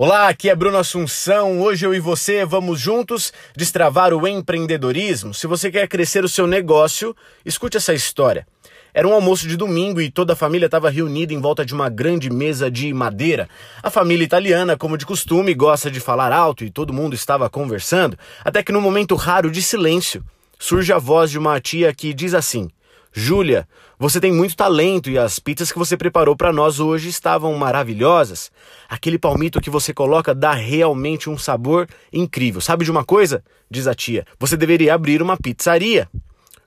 Olá, 0.00 0.28
aqui 0.28 0.48
é 0.48 0.54
Bruno 0.54 0.78
Assunção. 0.78 1.60
Hoje 1.60 1.84
eu 1.84 1.92
e 1.92 1.98
você 1.98 2.44
vamos 2.44 2.78
juntos 2.78 3.32
destravar 3.56 4.14
o 4.14 4.28
empreendedorismo. 4.28 5.34
Se 5.34 5.48
você 5.48 5.72
quer 5.72 5.88
crescer 5.88 6.22
o 6.22 6.28
seu 6.28 6.46
negócio, 6.46 7.16
escute 7.44 7.78
essa 7.78 7.92
história. 7.92 8.46
Era 8.94 9.08
um 9.08 9.12
almoço 9.12 9.48
de 9.48 9.56
domingo 9.56 10.00
e 10.00 10.08
toda 10.08 10.34
a 10.34 10.36
família 10.36 10.66
estava 10.66 10.88
reunida 10.88 11.34
em 11.34 11.40
volta 11.40 11.66
de 11.66 11.74
uma 11.74 11.88
grande 11.88 12.30
mesa 12.30 12.70
de 12.70 12.94
madeira. 12.94 13.48
A 13.82 13.90
família 13.90 14.24
italiana, 14.24 14.76
como 14.76 14.96
de 14.96 15.04
costume, 15.04 15.52
gosta 15.52 15.90
de 15.90 15.98
falar 15.98 16.32
alto 16.32 16.62
e 16.62 16.70
todo 16.70 16.92
mundo 16.92 17.14
estava 17.14 17.50
conversando, 17.50 18.16
até 18.44 18.62
que 18.62 18.70
num 18.70 18.80
momento 18.80 19.16
raro 19.16 19.50
de 19.50 19.60
silêncio, 19.60 20.24
surge 20.60 20.92
a 20.92 20.98
voz 20.98 21.28
de 21.28 21.40
uma 21.40 21.60
tia 21.60 21.92
que 21.92 22.14
diz 22.14 22.34
assim: 22.34 22.70
Júlia, 23.12 23.66
você 23.98 24.20
tem 24.20 24.32
muito 24.32 24.54
talento 24.54 25.10
e 25.10 25.18
as 25.18 25.38
pizzas 25.38 25.72
que 25.72 25.78
você 25.78 25.96
preparou 25.96 26.36
para 26.36 26.52
nós 26.52 26.78
hoje 26.78 27.08
estavam 27.08 27.54
maravilhosas. 27.54 28.50
Aquele 28.88 29.18
palmito 29.18 29.60
que 29.60 29.70
você 29.70 29.92
coloca 29.92 30.34
dá 30.34 30.52
realmente 30.52 31.28
um 31.28 31.38
sabor 31.38 31.88
incrível. 32.12 32.60
Sabe 32.60 32.84
de 32.84 32.90
uma 32.90 33.04
coisa? 33.04 33.42
Diz 33.70 33.86
a 33.86 33.94
tia. 33.94 34.24
Você 34.38 34.56
deveria 34.56 34.94
abrir 34.94 35.22
uma 35.22 35.36
pizzaria. 35.36 36.08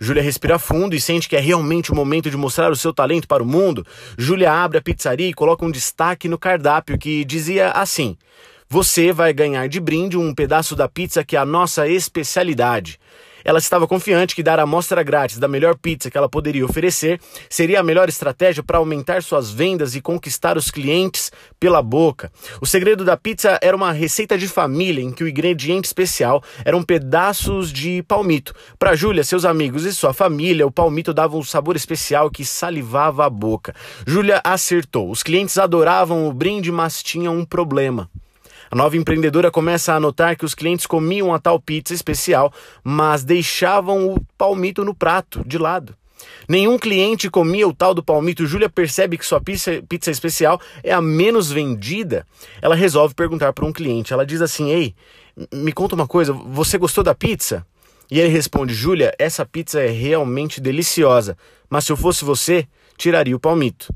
Júlia 0.00 0.22
respira 0.22 0.60
fundo 0.60 0.94
e 0.94 1.00
sente 1.00 1.28
que 1.28 1.34
é 1.34 1.40
realmente 1.40 1.90
o 1.90 1.94
momento 1.94 2.30
de 2.30 2.36
mostrar 2.36 2.70
o 2.70 2.76
seu 2.76 2.94
talento 2.94 3.26
para 3.26 3.42
o 3.42 3.46
mundo. 3.46 3.84
Júlia 4.16 4.52
abre 4.52 4.78
a 4.78 4.82
pizzaria 4.82 5.28
e 5.28 5.34
coloca 5.34 5.64
um 5.64 5.70
destaque 5.70 6.28
no 6.28 6.38
cardápio 6.38 6.96
que 6.96 7.24
dizia 7.24 7.72
assim: 7.72 8.16
Você 8.68 9.12
vai 9.12 9.32
ganhar 9.32 9.68
de 9.68 9.80
brinde 9.80 10.16
um 10.16 10.32
pedaço 10.32 10.76
da 10.76 10.88
pizza 10.88 11.24
que 11.24 11.36
é 11.36 11.38
a 11.40 11.44
nossa 11.44 11.88
especialidade. 11.88 12.98
Ela 13.44 13.58
estava 13.58 13.86
confiante 13.86 14.34
que 14.34 14.42
dar 14.42 14.58
a 14.58 14.62
amostra 14.62 15.02
grátis 15.02 15.38
da 15.38 15.48
melhor 15.48 15.76
pizza 15.76 16.10
que 16.10 16.18
ela 16.18 16.28
poderia 16.28 16.64
oferecer 16.64 17.20
seria 17.48 17.80
a 17.80 17.82
melhor 17.82 18.08
estratégia 18.08 18.62
para 18.62 18.78
aumentar 18.78 19.22
suas 19.22 19.50
vendas 19.50 19.94
e 19.94 20.00
conquistar 20.00 20.56
os 20.56 20.70
clientes 20.70 21.30
pela 21.58 21.82
boca. 21.82 22.30
O 22.60 22.66
segredo 22.66 23.04
da 23.04 23.16
pizza 23.16 23.58
era 23.62 23.76
uma 23.76 23.92
receita 23.92 24.36
de 24.36 24.48
família 24.48 25.02
em 25.02 25.12
que 25.12 25.24
o 25.24 25.28
ingrediente 25.28 25.86
especial 25.86 26.42
eram 26.64 26.82
pedaços 26.82 27.72
de 27.72 28.02
palmito. 28.02 28.54
Para 28.78 28.94
Júlia, 28.94 29.24
seus 29.24 29.44
amigos 29.44 29.84
e 29.84 29.94
sua 29.94 30.12
família, 30.12 30.66
o 30.66 30.70
palmito 30.70 31.14
dava 31.14 31.36
um 31.36 31.42
sabor 31.42 31.76
especial 31.76 32.30
que 32.30 32.44
salivava 32.44 33.24
a 33.24 33.30
boca. 33.30 33.74
Júlia 34.06 34.40
acertou. 34.44 35.10
Os 35.10 35.22
clientes 35.22 35.58
adoravam 35.58 36.28
o 36.28 36.32
brinde, 36.32 36.70
mas 36.72 37.02
tinham 37.02 37.36
um 37.36 37.44
problema. 37.44 38.08
A 38.70 38.76
nova 38.76 38.96
empreendedora 38.96 39.50
começa 39.50 39.94
a 39.94 40.00
notar 40.00 40.36
que 40.36 40.44
os 40.44 40.54
clientes 40.54 40.86
comiam 40.86 41.32
a 41.32 41.38
tal 41.38 41.58
pizza 41.58 41.94
especial, 41.94 42.52
mas 42.84 43.24
deixavam 43.24 44.12
o 44.12 44.20
palmito 44.36 44.84
no 44.84 44.94
prato, 44.94 45.42
de 45.46 45.58
lado. 45.58 45.94
Nenhum 46.48 46.78
cliente 46.78 47.30
comia 47.30 47.66
o 47.66 47.72
tal 47.72 47.94
do 47.94 48.02
palmito. 48.02 48.46
Júlia 48.46 48.68
percebe 48.68 49.16
que 49.16 49.24
sua 49.24 49.40
pizza, 49.40 49.82
pizza 49.88 50.10
especial 50.10 50.60
é 50.82 50.92
a 50.92 51.00
menos 51.00 51.50
vendida. 51.50 52.26
Ela 52.60 52.74
resolve 52.74 53.14
perguntar 53.14 53.52
para 53.52 53.64
um 53.64 53.72
cliente. 53.72 54.12
Ela 54.12 54.26
diz 54.26 54.40
assim: 54.40 54.70
Ei, 54.70 54.94
me 55.52 55.72
conta 55.72 55.94
uma 55.94 56.06
coisa, 56.06 56.32
você 56.32 56.76
gostou 56.76 57.04
da 57.04 57.14
pizza? 57.14 57.64
E 58.10 58.18
ele 58.18 58.28
responde: 58.28 58.74
Júlia, 58.74 59.14
essa 59.18 59.46
pizza 59.46 59.80
é 59.80 59.88
realmente 59.88 60.60
deliciosa, 60.60 61.36
mas 61.68 61.84
se 61.84 61.92
eu 61.92 61.96
fosse 61.96 62.24
você, 62.24 62.66
tiraria 62.96 63.36
o 63.36 63.40
palmito. 63.40 63.92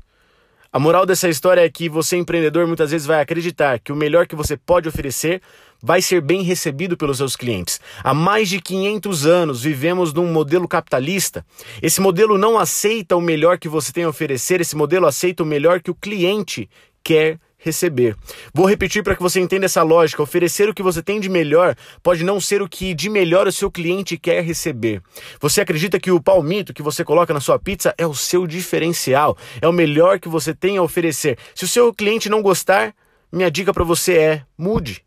A 0.75 0.79
moral 0.79 1.05
dessa 1.05 1.29
história 1.29 1.61
é 1.61 1.69
que 1.69 1.87
você, 1.87 2.17
empreendedor, 2.17 2.65
muitas 2.65 2.89
vezes 2.89 3.05
vai 3.05 3.21
acreditar 3.21 3.77
que 3.77 3.91
o 3.91 3.95
melhor 3.95 4.25
que 4.25 4.35
você 4.35 4.57
pode 4.57 4.89
oferecer 4.89 5.39
vai 5.79 6.01
ser 6.01 6.19
bem 6.19 6.41
recebido 6.41 6.97
pelos 6.97 7.17
seus 7.17 7.35
clientes. 7.35 7.79
Há 8.03 8.11
mais 8.11 8.49
de 8.49 8.59
500 8.59 9.27
anos 9.27 9.61
vivemos 9.61 10.11
num 10.11 10.25
modelo 10.25 10.67
capitalista. 10.67 11.45
Esse 11.79 12.01
modelo 12.01 12.39
não 12.39 12.57
aceita 12.57 13.15
o 13.15 13.21
melhor 13.21 13.59
que 13.59 13.69
você 13.69 13.93
tem 13.93 14.05
a 14.05 14.09
oferecer, 14.09 14.61
esse 14.61 14.75
modelo 14.75 15.05
aceita 15.05 15.43
o 15.43 15.45
melhor 15.45 15.79
que 15.79 15.91
o 15.91 15.95
cliente 15.95 16.67
quer 17.03 17.37
receber. 17.63 18.15
Vou 18.53 18.65
repetir 18.65 19.01
para 19.03 19.15
que 19.15 19.21
você 19.21 19.39
entenda 19.39 19.65
essa 19.65 19.81
lógica. 19.81 20.21
Oferecer 20.21 20.69
o 20.69 20.73
que 20.73 20.83
você 20.83 21.01
tem 21.01 21.19
de 21.19 21.29
melhor 21.29 21.75
pode 22.03 22.23
não 22.23 22.39
ser 22.39 22.61
o 22.61 22.67
que 22.67 22.93
de 22.93 23.09
melhor 23.09 23.47
o 23.47 23.51
seu 23.51 23.71
cliente 23.71 24.17
quer 24.17 24.43
receber. 24.43 25.01
Você 25.39 25.61
acredita 25.61 25.99
que 25.99 26.11
o 26.11 26.21
palmito 26.21 26.73
que 26.73 26.83
você 26.83 27.03
coloca 27.03 27.33
na 27.33 27.39
sua 27.39 27.57
pizza 27.57 27.95
é 27.97 28.05
o 28.05 28.13
seu 28.13 28.45
diferencial, 28.45 29.37
é 29.61 29.67
o 29.67 29.73
melhor 29.73 30.19
que 30.19 30.27
você 30.27 30.53
tem 30.53 30.77
a 30.77 30.83
oferecer. 30.83 31.37
Se 31.55 31.63
o 31.63 31.67
seu 31.67 31.93
cliente 31.93 32.29
não 32.29 32.41
gostar, 32.41 32.93
minha 33.31 33.49
dica 33.49 33.73
para 33.73 33.83
você 33.83 34.17
é 34.17 34.41
mude. 34.57 35.03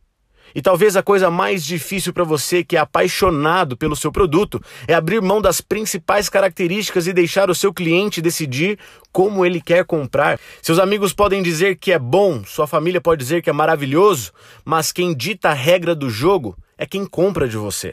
E 0.56 0.62
talvez 0.62 0.96
a 0.96 1.02
coisa 1.02 1.30
mais 1.30 1.62
difícil 1.62 2.14
para 2.14 2.24
você 2.24 2.64
que 2.64 2.78
é 2.78 2.80
apaixonado 2.80 3.76
pelo 3.76 3.94
seu 3.94 4.10
produto 4.10 4.58
é 4.88 4.94
abrir 4.94 5.20
mão 5.20 5.38
das 5.38 5.60
principais 5.60 6.30
características 6.30 7.06
e 7.06 7.12
deixar 7.12 7.50
o 7.50 7.54
seu 7.54 7.74
cliente 7.74 8.22
decidir 8.22 8.78
como 9.12 9.44
ele 9.44 9.60
quer 9.60 9.84
comprar. 9.84 10.40
Seus 10.62 10.78
amigos 10.78 11.12
podem 11.12 11.42
dizer 11.42 11.76
que 11.76 11.92
é 11.92 11.98
bom, 11.98 12.42
sua 12.46 12.66
família 12.66 13.02
pode 13.02 13.22
dizer 13.22 13.42
que 13.42 13.50
é 13.50 13.52
maravilhoso, 13.52 14.32
mas 14.64 14.92
quem 14.92 15.14
dita 15.14 15.50
a 15.50 15.52
regra 15.52 15.94
do 15.94 16.08
jogo 16.08 16.56
é 16.78 16.86
quem 16.86 17.04
compra 17.04 17.46
de 17.46 17.58
você. 17.58 17.92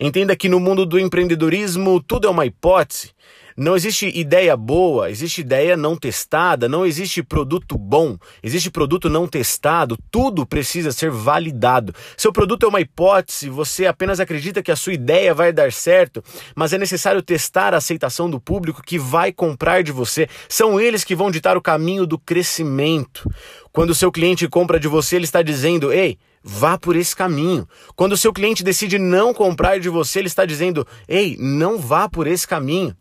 Entenda 0.00 0.36
que 0.36 0.48
no 0.48 0.60
mundo 0.60 0.84
do 0.84 0.98
empreendedorismo 0.98 2.02
tudo 2.02 2.26
é 2.26 2.30
uma 2.30 2.46
hipótese. 2.46 3.10
Não 3.56 3.76
existe 3.76 4.08
ideia 4.18 4.56
boa, 4.56 5.10
existe 5.10 5.42
ideia 5.42 5.76
não 5.76 5.94
testada, 5.94 6.68
não 6.68 6.86
existe 6.86 7.22
produto 7.22 7.76
bom, 7.76 8.16
existe 8.42 8.70
produto 8.70 9.10
não 9.10 9.28
testado, 9.28 9.98
tudo 10.10 10.46
precisa 10.46 10.90
ser 10.90 11.10
validado. 11.10 11.94
Seu 12.16 12.32
produto 12.32 12.64
é 12.64 12.68
uma 12.68 12.80
hipótese, 12.80 13.50
você 13.50 13.86
apenas 13.86 14.20
acredita 14.20 14.62
que 14.62 14.72
a 14.72 14.76
sua 14.76 14.94
ideia 14.94 15.34
vai 15.34 15.52
dar 15.52 15.70
certo, 15.70 16.24
mas 16.54 16.72
é 16.72 16.78
necessário 16.78 17.20
testar 17.20 17.74
a 17.74 17.78
aceitação 17.78 18.30
do 18.30 18.40
público 18.40 18.82
que 18.82 18.98
vai 18.98 19.32
comprar 19.32 19.82
de 19.82 19.92
você. 19.92 20.28
São 20.48 20.80
eles 20.80 21.04
que 21.04 21.14
vão 21.14 21.30
ditar 21.30 21.56
o 21.56 21.62
caminho 21.62 22.06
do 22.06 22.18
crescimento. 22.18 23.30
Quando 23.70 23.94
seu 23.94 24.10
cliente 24.10 24.48
compra 24.48 24.80
de 24.80 24.88
você, 24.88 25.16
ele 25.16 25.24
está 25.24 25.42
dizendo: 25.42 25.92
"Ei, 25.92 26.18
vá 26.42 26.76
por 26.78 26.96
esse 26.96 27.14
caminho. 27.14 27.68
Quando 27.94 28.12
o 28.12 28.16
seu 28.16 28.32
cliente 28.32 28.64
decide 28.64 28.98
não 28.98 29.32
comprar 29.32 29.78
de 29.78 29.88
você, 29.88 30.18
ele 30.18 30.28
está 30.28 30.44
dizendo: 30.44 30.86
ei, 31.08 31.36
não 31.38 31.78
vá 31.78 32.08
por 32.08 32.26
esse 32.26 32.46
caminho. 32.46 32.96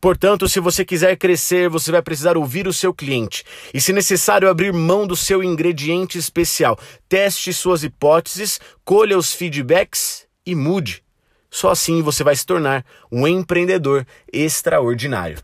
Portanto, 0.00 0.48
se 0.48 0.60
você 0.60 0.84
quiser 0.84 1.16
crescer, 1.16 1.68
você 1.68 1.90
vai 1.90 2.02
precisar 2.02 2.36
ouvir 2.36 2.68
o 2.68 2.72
seu 2.72 2.92
cliente 2.92 3.42
e, 3.72 3.80
se 3.80 3.92
necessário, 3.92 4.48
abrir 4.48 4.72
mão 4.72 5.06
do 5.06 5.16
seu 5.16 5.42
ingrediente 5.42 6.18
especial. 6.18 6.78
Teste 7.08 7.52
suas 7.52 7.82
hipóteses, 7.82 8.60
colha 8.84 9.16
os 9.16 9.32
feedbacks 9.32 10.26
e 10.44 10.54
mude. 10.54 11.02
Só 11.50 11.70
assim 11.70 12.02
você 12.02 12.22
vai 12.22 12.36
se 12.36 12.44
tornar 12.44 12.84
um 13.10 13.26
empreendedor 13.26 14.06
extraordinário. 14.32 15.38